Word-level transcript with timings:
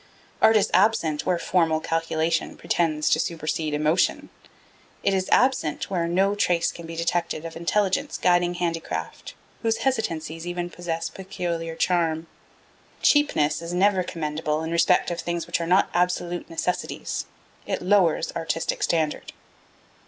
Art 0.41 0.57
is 0.57 0.71
absent 0.73 1.27
'where 1.27 1.37
formal 1.37 1.79
calculation 1.79 2.57
pretends 2.57 3.07
to 3.11 3.19
supersede 3.19 3.75
emotion'; 3.75 4.29
it 5.03 5.13
is 5.13 5.29
absent 5.31 5.91
'where 5.91 6.07
no 6.07 6.33
trace 6.33 6.71
can 6.71 6.87
be 6.87 6.95
detected 6.95 7.45
of 7.45 7.55
intelligence 7.55 8.17
guiding 8.17 8.55
handicraft, 8.55 9.35
whose 9.61 9.83
hesitancies 9.85 10.47
even 10.47 10.71
possess 10.71 11.07
peculiar 11.11 11.75
charm... 11.75 12.25
cheapness 13.03 13.61
is 13.61 13.75
never 13.75 14.01
commendable 14.01 14.63
in 14.63 14.71
respect 14.71 15.11
of 15.11 15.19
things 15.21 15.45
which 15.45 15.61
are 15.61 15.67
not 15.67 15.87
absolute 15.93 16.49
necessities; 16.49 17.27
it 17.67 17.83
lowers 17.83 18.33
artistic 18.35 18.81
standard.' 18.81 19.33